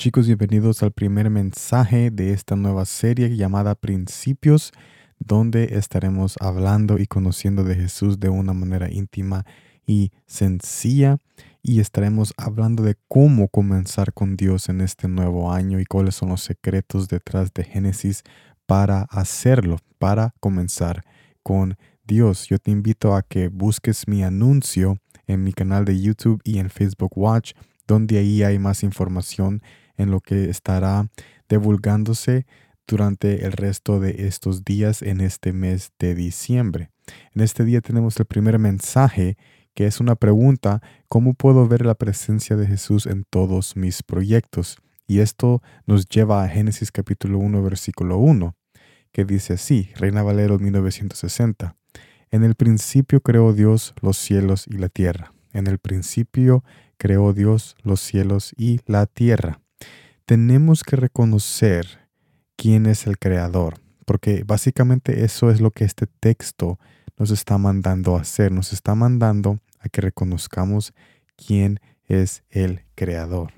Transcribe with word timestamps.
Chicos, 0.00 0.26
bienvenidos 0.26 0.82
al 0.82 0.92
primer 0.92 1.28
mensaje 1.28 2.10
de 2.10 2.32
esta 2.32 2.56
nueva 2.56 2.86
serie 2.86 3.36
llamada 3.36 3.74
Principios, 3.74 4.72
donde 5.18 5.76
estaremos 5.76 6.36
hablando 6.40 6.96
y 6.96 7.06
conociendo 7.06 7.64
de 7.64 7.74
Jesús 7.74 8.18
de 8.18 8.30
una 8.30 8.54
manera 8.54 8.90
íntima 8.90 9.44
y 9.86 10.10
sencilla 10.24 11.18
y 11.62 11.80
estaremos 11.80 12.32
hablando 12.38 12.82
de 12.82 12.96
cómo 13.08 13.48
comenzar 13.48 14.14
con 14.14 14.38
Dios 14.38 14.70
en 14.70 14.80
este 14.80 15.06
nuevo 15.06 15.52
año 15.52 15.78
y 15.78 15.84
cuáles 15.84 16.14
son 16.14 16.30
los 16.30 16.40
secretos 16.44 17.08
detrás 17.08 17.52
de 17.52 17.64
Génesis 17.64 18.22
para 18.64 19.02
hacerlo, 19.02 19.76
para 19.98 20.32
comenzar 20.40 21.04
con 21.42 21.76
Dios. 22.06 22.46
Yo 22.48 22.58
te 22.58 22.70
invito 22.70 23.14
a 23.14 23.20
que 23.20 23.48
busques 23.48 24.08
mi 24.08 24.22
anuncio 24.22 24.96
en 25.26 25.44
mi 25.44 25.52
canal 25.52 25.84
de 25.84 26.00
YouTube 26.00 26.40
y 26.42 26.58
en 26.58 26.70
Facebook 26.70 27.18
Watch, 27.18 27.52
donde 27.86 28.16
ahí 28.16 28.42
hay 28.42 28.58
más 28.58 28.82
información 28.82 29.60
en 30.00 30.10
lo 30.10 30.20
que 30.20 30.50
estará 30.50 31.08
divulgándose 31.48 32.46
durante 32.86 33.44
el 33.44 33.52
resto 33.52 34.00
de 34.00 34.26
estos 34.26 34.64
días 34.64 35.02
en 35.02 35.20
este 35.20 35.52
mes 35.52 35.92
de 35.98 36.14
diciembre. 36.14 36.90
En 37.34 37.42
este 37.42 37.64
día 37.64 37.80
tenemos 37.80 38.18
el 38.18 38.24
primer 38.26 38.58
mensaje 38.58 39.36
que 39.74 39.86
es 39.86 40.00
una 40.00 40.16
pregunta, 40.16 40.82
¿cómo 41.08 41.34
puedo 41.34 41.68
ver 41.68 41.86
la 41.86 41.94
presencia 41.94 42.56
de 42.56 42.66
Jesús 42.66 43.06
en 43.06 43.24
todos 43.30 43.76
mis 43.76 44.02
proyectos? 44.02 44.78
Y 45.06 45.20
esto 45.20 45.62
nos 45.86 46.08
lleva 46.08 46.42
a 46.42 46.48
Génesis 46.48 46.90
capítulo 46.90 47.38
1, 47.38 47.62
versículo 47.62 48.18
1, 48.18 48.56
que 49.12 49.24
dice 49.24 49.54
así, 49.54 49.90
Reina 49.96 50.22
Valero 50.22 50.58
1960. 50.58 51.76
En 52.32 52.44
el 52.44 52.56
principio 52.56 53.20
creó 53.20 53.52
Dios 53.52 53.94
los 54.00 54.16
cielos 54.16 54.66
y 54.66 54.76
la 54.78 54.88
tierra. 54.88 55.32
En 55.52 55.66
el 55.66 55.78
principio 55.78 56.64
creó 56.96 57.32
Dios 57.32 57.76
los 57.82 58.00
cielos 58.00 58.52
y 58.56 58.80
la 58.86 59.06
tierra 59.06 59.59
tenemos 60.30 60.84
que 60.84 60.94
reconocer 60.94 62.08
quién 62.56 62.86
es 62.86 63.08
el 63.08 63.18
creador, 63.18 63.80
porque 64.06 64.44
básicamente 64.46 65.24
eso 65.24 65.50
es 65.50 65.60
lo 65.60 65.72
que 65.72 65.82
este 65.82 66.06
texto 66.06 66.78
nos 67.18 67.32
está 67.32 67.58
mandando 67.58 68.16
a 68.16 68.20
hacer, 68.20 68.52
nos 68.52 68.72
está 68.72 68.94
mandando 68.94 69.58
a 69.80 69.88
que 69.88 70.00
reconozcamos 70.00 70.94
quién 71.34 71.80
es 72.04 72.44
el 72.48 72.82
creador. 72.94 73.54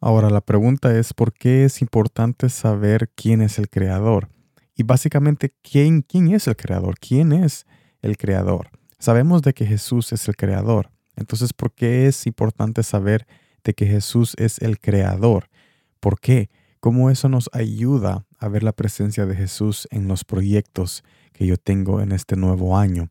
Ahora 0.00 0.30
la 0.30 0.40
pregunta 0.40 0.98
es 0.98 1.12
por 1.12 1.34
qué 1.34 1.66
es 1.66 1.82
importante 1.82 2.48
saber 2.48 3.10
quién 3.14 3.42
es 3.42 3.58
el 3.58 3.68
creador 3.68 4.30
y 4.74 4.84
básicamente 4.84 5.52
quién 5.62 6.00
quién 6.00 6.32
es 6.32 6.46
el 6.46 6.56
creador, 6.56 6.98
quién 6.98 7.34
es 7.34 7.66
el 8.00 8.16
creador. 8.16 8.70
Sabemos 8.98 9.42
de 9.42 9.52
que 9.52 9.66
Jesús 9.66 10.14
es 10.14 10.26
el 10.28 10.36
creador. 10.36 10.90
Entonces, 11.14 11.52
¿por 11.52 11.74
qué 11.74 12.06
es 12.06 12.26
importante 12.26 12.82
saber 12.84 13.26
de 13.64 13.74
que 13.74 13.84
Jesús 13.84 14.34
es 14.38 14.62
el 14.62 14.80
creador? 14.80 15.50
¿Por 16.00 16.20
qué? 16.20 16.50
¿Cómo 16.80 17.10
eso 17.10 17.28
nos 17.28 17.50
ayuda 17.52 18.26
a 18.38 18.48
ver 18.48 18.62
la 18.62 18.72
presencia 18.72 19.26
de 19.26 19.34
Jesús 19.34 19.88
en 19.90 20.08
los 20.08 20.24
proyectos 20.24 21.02
que 21.32 21.46
yo 21.46 21.56
tengo 21.56 22.00
en 22.00 22.12
este 22.12 22.36
nuevo 22.36 22.78
año? 22.78 23.10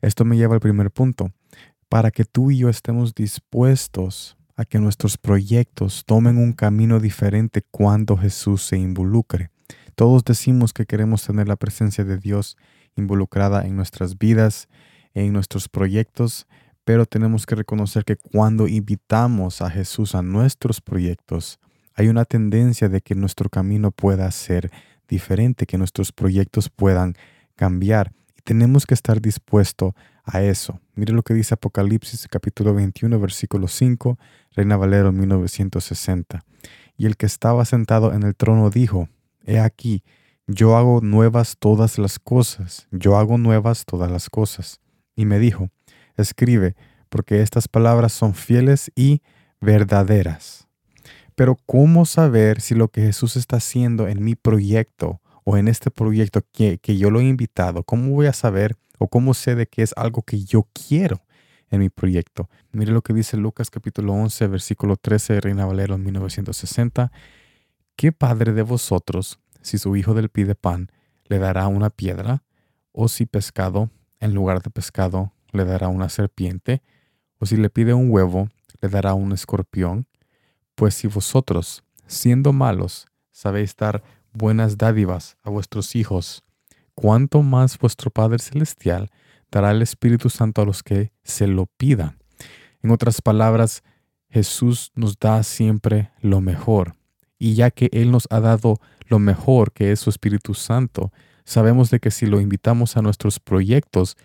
Esto 0.00 0.24
me 0.24 0.36
lleva 0.36 0.54
al 0.54 0.60
primer 0.60 0.90
punto. 0.90 1.32
Para 1.88 2.10
que 2.10 2.24
tú 2.24 2.50
y 2.50 2.58
yo 2.58 2.68
estemos 2.68 3.14
dispuestos 3.14 4.36
a 4.56 4.64
que 4.64 4.78
nuestros 4.78 5.18
proyectos 5.18 6.04
tomen 6.06 6.38
un 6.38 6.52
camino 6.52 7.00
diferente 7.00 7.62
cuando 7.70 8.16
Jesús 8.16 8.62
se 8.62 8.78
involucre. 8.78 9.50
Todos 9.94 10.24
decimos 10.24 10.72
que 10.72 10.86
queremos 10.86 11.24
tener 11.24 11.48
la 11.48 11.56
presencia 11.56 12.04
de 12.04 12.18
Dios 12.18 12.56
involucrada 12.96 13.64
en 13.66 13.76
nuestras 13.76 14.18
vidas, 14.18 14.68
en 15.14 15.32
nuestros 15.32 15.68
proyectos, 15.68 16.46
pero 16.84 17.06
tenemos 17.06 17.46
que 17.46 17.54
reconocer 17.54 18.04
que 18.04 18.16
cuando 18.16 18.68
invitamos 18.68 19.62
a 19.62 19.70
Jesús 19.70 20.14
a 20.14 20.22
nuestros 20.22 20.80
proyectos, 20.80 21.58
hay 21.94 22.08
una 22.08 22.24
tendencia 22.24 22.88
de 22.88 23.00
que 23.00 23.14
nuestro 23.14 23.48
camino 23.48 23.90
pueda 23.90 24.30
ser 24.30 24.70
diferente, 25.08 25.66
que 25.66 25.78
nuestros 25.78 26.12
proyectos 26.12 26.70
puedan 26.70 27.14
cambiar. 27.56 28.12
Y 28.36 28.42
tenemos 28.42 28.86
que 28.86 28.94
estar 28.94 29.20
dispuestos 29.20 29.94
a 30.24 30.42
eso. 30.42 30.80
Mire 30.94 31.12
lo 31.12 31.22
que 31.22 31.34
dice 31.34 31.54
Apocalipsis 31.54 32.26
capítulo 32.28 32.74
21, 32.74 33.18
versículo 33.20 33.68
5, 33.68 34.18
Reina 34.52 34.76
Valero 34.76 35.12
1960. 35.12 36.44
Y 36.96 37.06
el 37.06 37.16
que 37.16 37.26
estaba 37.26 37.64
sentado 37.64 38.12
en 38.12 38.22
el 38.22 38.34
trono 38.34 38.70
dijo, 38.70 39.08
He 39.44 39.60
aquí, 39.60 40.02
yo 40.46 40.76
hago 40.76 41.00
nuevas 41.00 41.56
todas 41.58 41.98
las 41.98 42.18
cosas, 42.18 42.86
yo 42.90 43.16
hago 43.16 43.38
nuevas 43.38 43.84
todas 43.84 44.10
las 44.10 44.30
cosas. 44.30 44.80
Y 45.16 45.26
me 45.26 45.38
dijo, 45.38 45.70
escribe, 46.16 46.74
porque 47.08 47.42
estas 47.42 47.68
palabras 47.68 48.12
son 48.12 48.34
fieles 48.34 48.90
y 48.94 49.22
verdaderas. 49.60 50.63
Pero 51.34 51.56
¿cómo 51.66 52.06
saber 52.06 52.60
si 52.60 52.74
lo 52.74 52.88
que 52.88 53.02
Jesús 53.02 53.36
está 53.36 53.56
haciendo 53.56 54.06
en 54.06 54.22
mi 54.22 54.36
proyecto 54.36 55.20
o 55.42 55.56
en 55.56 55.68
este 55.68 55.90
proyecto 55.90 56.42
que, 56.52 56.78
yo 56.96 57.10
lo 57.10 57.20
he 57.20 57.24
invitado, 57.24 57.82
cómo 57.82 58.10
voy 58.10 58.26
a 58.26 58.32
saber 58.32 58.76
o 58.98 59.08
cómo 59.08 59.34
sé 59.34 59.56
de 59.56 59.66
que 59.66 59.82
es 59.82 59.92
algo 59.96 60.22
que 60.22 60.44
yo 60.44 60.68
quiero 60.72 61.22
en 61.70 61.80
mi 61.80 61.90
proyecto? 61.90 62.48
Mire 62.70 62.92
lo 62.92 63.02
que 63.02 63.12
dice 63.12 63.36
Lucas 63.36 63.68
capítulo 63.70 64.12
11, 64.12 64.46
versículo 64.46 64.96
13 64.96 65.34
de 65.34 65.40
Reina 65.40 65.66
Valero 65.66 65.98
1960. 65.98 67.10
¿Qué 67.96 68.12
padre 68.12 68.52
de 68.52 68.62
vosotros, 68.62 69.40
si 69.60 69.78
su 69.78 69.96
hijo 69.96 70.14
le 70.14 70.28
pide 70.28 70.54
pan, 70.54 70.90
le 71.26 71.38
dará 71.38 71.66
una 71.66 71.90
piedra? 71.90 72.44
¿O 72.92 73.08
si 73.08 73.26
pescado, 73.26 73.90
en 74.20 74.34
lugar 74.34 74.62
de 74.62 74.70
pescado, 74.70 75.32
le 75.50 75.64
dará 75.64 75.88
una 75.88 76.08
serpiente? 76.08 76.82
¿O 77.38 77.46
si 77.46 77.56
le 77.56 77.70
pide 77.70 77.92
un 77.92 78.08
huevo, 78.08 78.50
le 78.80 78.88
dará 78.88 79.14
un 79.14 79.32
escorpión? 79.32 80.06
Pues 80.74 80.94
si 80.94 81.06
vosotros, 81.06 81.84
siendo 82.06 82.52
malos, 82.52 83.06
sabéis 83.30 83.76
dar 83.76 84.02
buenas 84.32 84.76
dádivas 84.76 85.36
a 85.42 85.50
vuestros 85.50 85.94
hijos, 85.94 86.42
cuánto 86.94 87.42
más 87.42 87.78
vuestro 87.78 88.10
Padre 88.10 88.38
Celestial 88.38 89.10
dará 89.50 89.70
el 89.70 89.82
Espíritu 89.82 90.30
Santo 90.30 90.62
a 90.62 90.64
los 90.64 90.82
que 90.82 91.12
se 91.22 91.46
lo 91.46 91.66
pidan. 91.66 92.18
En 92.82 92.90
otras 92.90 93.22
palabras, 93.22 93.82
Jesús 94.28 94.90
nos 94.96 95.18
da 95.18 95.42
siempre 95.44 96.10
lo 96.20 96.40
mejor. 96.40 96.96
Y 97.38 97.54
ya 97.54 97.70
que 97.70 97.88
Él 97.92 98.10
nos 98.10 98.26
ha 98.30 98.40
dado 98.40 98.80
lo 99.06 99.20
mejor 99.20 99.72
que 99.72 99.92
es 99.92 100.00
su 100.00 100.10
Espíritu 100.10 100.54
Santo, 100.54 101.12
sabemos 101.44 101.90
de 101.90 102.00
que 102.00 102.10
si 102.10 102.26
lo 102.26 102.40
invitamos 102.40 102.96
a 102.96 103.02
nuestros 103.02 103.38
proyectos, 103.38 104.16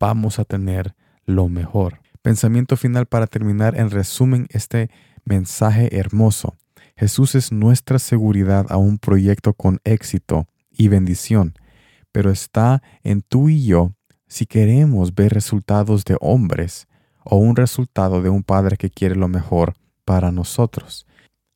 vamos 0.00 0.38
a 0.38 0.44
tener 0.44 0.94
lo 1.26 1.48
mejor. 1.48 2.00
Pensamiento 2.22 2.76
final 2.76 3.06
para 3.06 3.26
terminar 3.26 3.78
en 3.78 3.90
resumen 3.90 4.46
este 4.50 4.90
mensaje 5.28 5.96
hermoso. 5.96 6.56
Jesús 6.96 7.34
es 7.34 7.52
nuestra 7.52 7.98
seguridad 7.98 8.66
a 8.70 8.76
un 8.76 8.98
proyecto 8.98 9.52
con 9.52 9.80
éxito 9.84 10.48
y 10.70 10.88
bendición, 10.88 11.54
pero 12.10 12.30
está 12.30 12.82
en 13.04 13.22
tú 13.22 13.48
y 13.48 13.64
yo 13.64 13.92
si 14.26 14.46
queremos 14.46 15.14
ver 15.14 15.32
resultados 15.32 16.04
de 16.04 16.16
hombres 16.20 16.88
o 17.24 17.36
un 17.36 17.56
resultado 17.56 18.22
de 18.22 18.30
un 18.30 18.42
Padre 18.42 18.76
que 18.76 18.90
quiere 18.90 19.14
lo 19.14 19.28
mejor 19.28 19.74
para 20.04 20.32
nosotros. 20.32 21.06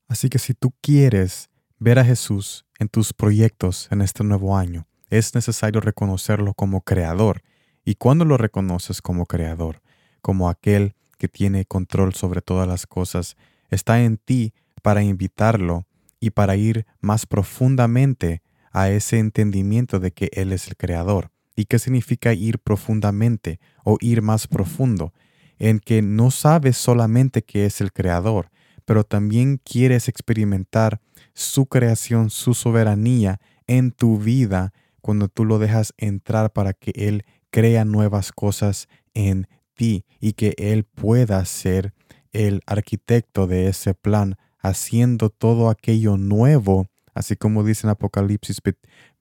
Así 0.07 0.29
que 0.29 0.39
si 0.39 0.55
tú 0.55 0.73
quieres 0.81 1.49
ver 1.79 1.99
a 1.99 2.05
Jesús 2.05 2.67
en 2.79 2.89
tus 2.89 3.13
proyectos 3.13 3.89
en 3.91 4.03
este 4.03 4.23
nuevo 4.23 4.57
año, 4.57 4.87
es 5.09 5.35
necesario 5.35 5.81
reconocerlo 5.81 6.55
como 6.55 6.83
creador. 6.83 7.43
¿Y 7.85 7.97
cuando 7.97 8.25
lo 8.25 8.37
reconoces 8.37 9.03
como 9.03 9.27
creador? 9.27 9.83
Como 10.21 10.49
aquel 10.49 10.95
que 11.19 11.29
tiene 11.29 11.65
control 11.65 12.15
sobre 12.15 12.43
todas 12.43 12.69
las 12.69 12.87
cosas 12.87 13.37
está 13.75 14.03
en 14.03 14.19
ti 14.19 14.55
para 14.83 15.03
invitarlo 15.03 15.87
y 16.21 16.31
para 16.31 16.57
ir 16.57 16.87
más 17.01 17.27
profundamente 17.27 18.43
a 18.71 18.91
ese 18.91 19.19
entendimiento 19.19 20.01
de 20.01 20.13
que 20.13 20.31
Él 20.33 20.53
es 20.53 20.69
el 20.69 20.77
Creador. 20.77 21.31
¿Y 21.55 21.67
qué 21.67 21.79
significa 21.79 22.33
ir 22.33 22.59
profundamente 22.59 23.61
o 23.85 23.99
ir 24.01 24.23
más 24.23 24.47
profundo? 24.47 25.13
En 25.59 25.81
que 25.81 26.01
no 26.01 26.31
sabes 26.31 26.77
solamente 26.77 27.43
que 27.43 27.67
es 27.67 27.81
el 27.81 27.93
Creador, 27.93 28.51
pero 28.85 29.05
también 29.05 29.61
quieres 29.63 30.09
experimentar 30.09 31.01
su 31.35 31.67
creación, 31.67 32.31
su 32.31 32.55
soberanía 32.55 33.41
en 33.67 33.93
tu 33.93 34.19
vida 34.19 34.73
cuando 35.01 35.29
tú 35.29 35.45
lo 35.45 35.59
dejas 35.59 35.95
entrar 35.99 36.53
para 36.53 36.73
que 36.73 36.93
Él 36.95 37.25
crea 37.51 37.85
nuevas 37.85 38.33
cosas 38.33 38.89
en 39.15 39.47
ti 39.75 40.05
y 40.21 40.33
que 40.33 40.55
Él 40.57 40.85
pueda 40.85 41.45
ser 41.45 41.95
el 42.33 42.63
arquitecto 42.67 43.47
de 43.47 43.69
ese 43.69 43.95
plan, 43.95 44.37
haciendo 44.59 45.29
todo 45.31 45.69
aquello 45.69 46.17
nuevo, 46.17 46.89
así 47.15 47.37
como 47.37 47.65
dice 47.65 47.87
en 47.87 47.91
Apocalipsis 47.91 48.61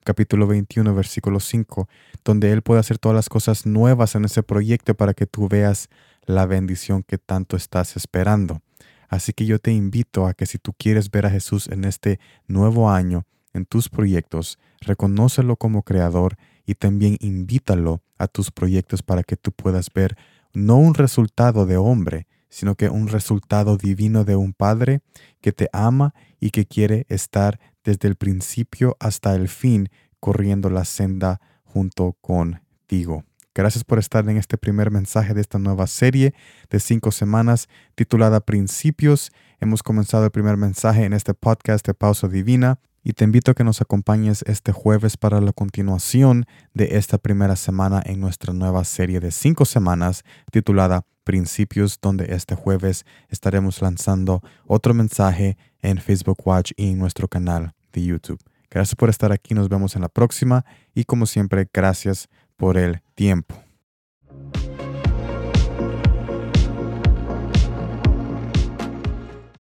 capítulo 0.04 0.46
21, 0.46 0.94
versículo 0.94 1.40
5, 1.40 1.88
donde 2.24 2.52
Él 2.52 2.62
puede 2.62 2.80
hacer 2.80 2.98
todas 2.98 3.14
las 3.14 3.28
cosas 3.28 3.66
nuevas 3.66 4.14
en 4.14 4.24
ese 4.24 4.42
proyecto 4.42 4.94
para 4.94 5.14
que 5.14 5.26
tú 5.26 5.48
veas 5.48 5.88
la 6.24 6.46
bendición 6.46 7.02
que 7.02 7.18
tanto 7.18 7.56
estás 7.56 7.96
esperando. 7.96 8.62
Así 9.08 9.32
que 9.32 9.44
yo 9.44 9.58
te 9.58 9.72
invito 9.72 10.26
a 10.26 10.34
que 10.34 10.46
si 10.46 10.58
tú 10.58 10.72
quieres 10.72 11.10
ver 11.10 11.26
a 11.26 11.30
Jesús 11.30 11.68
en 11.68 11.84
este 11.84 12.18
nuevo 12.46 12.90
año, 12.90 13.26
en 13.52 13.66
tus 13.66 13.88
proyectos, 13.88 14.58
reconócelo 14.80 15.56
como 15.56 15.82
creador 15.82 16.36
y 16.64 16.74
también 16.74 17.18
invítalo 17.20 18.02
a 18.16 18.26
tus 18.26 18.50
proyectos 18.50 19.02
para 19.02 19.22
que 19.22 19.36
tú 19.36 19.52
puedas 19.52 19.92
ver 19.92 20.16
no 20.54 20.76
un 20.76 20.94
resultado 20.94 21.66
de 21.66 21.76
hombre, 21.76 22.26
sino 22.52 22.74
que 22.74 22.90
un 22.90 23.08
resultado 23.08 23.78
divino 23.78 24.24
de 24.24 24.36
un 24.36 24.52
Padre 24.52 25.00
que 25.40 25.52
te 25.52 25.70
ama 25.72 26.14
y 26.38 26.50
que 26.50 26.66
quiere 26.66 27.06
estar 27.08 27.58
desde 27.82 28.08
el 28.08 28.16
principio 28.16 28.94
hasta 29.00 29.34
el 29.34 29.48
fin 29.48 29.88
corriendo 30.20 30.68
la 30.68 30.84
senda 30.84 31.40
junto 31.64 32.12
contigo. 32.20 33.24
Gracias 33.54 33.84
por 33.84 33.98
estar 33.98 34.28
en 34.28 34.36
este 34.36 34.58
primer 34.58 34.90
mensaje 34.90 35.32
de 35.32 35.40
esta 35.40 35.58
nueva 35.58 35.86
serie 35.86 36.34
de 36.68 36.78
cinco 36.78 37.10
semanas 37.10 37.68
titulada 37.94 38.40
Principios. 38.40 39.32
Hemos 39.58 39.82
comenzado 39.82 40.26
el 40.26 40.30
primer 40.30 40.58
mensaje 40.58 41.04
en 41.04 41.14
este 41.14 41.32
podcast 41.32 41.86
de 41.86 41.94
Pausa 41.94 42.28
Divina 42.28 42.80
y 43.02 43.14
te 43.14 43.24
invito 43.24 43.50
a 43.50 43.54
que 43.54 43.64
nos 43.64 43.80
acompañes 43.80 44.44
este 44.46 44.72
jueves 44.72 45.16
para 45.16 45.40
la 45.40 45.52
continuación 45.52 46.44
de 46.74 46.98
esta 46.98 47.16
primera 47.16 47.56
semana 47.56 48.02
en 48.04 48.20
nuestra 48.20 48.52
nueva 48.52 48.84
serie 48.84 49.20
de 49.20 49.30
cinco 49.30 49.64
semanas 49.64 50.22
titulada 50.50 51.06
Principios, 51.24 51.98
donde 52.00 52.34
este 52.34 52.54
jueves 52.54 53.04
estaremos 53.28 53.80
lanzando 53.82 54.42
otro 54.66 54.94
mensaje 54.94 55.56
en 55.80 55.98
Facebook 55.98 56.38
Watch 56.44 56.72
y 56.76 56.90
en 56.90 56.98
nuestro 56.98 57.28
canal 57.28 57.74
de 57.92 58.04
YouTube. 58.04 58.40
Gracias 58.70 58.94
por 58.94 59.10
estar 59.10 59.32
aquí, 59.32 59.54
nos 59.54 59.68
vemos 59.68 59.96
en 59.96 60.02
la 60.02 60.08
próxima 60.08 60.64
y 60.94 61.04
como 61.04 61.26
siempre, 61.26 61.68
gracias 61.72 62.28
por 62.56 62.78
el 62.78 63.02
tiempo. 63.14 63.71